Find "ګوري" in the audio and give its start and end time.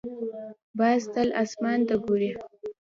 2.03-2.31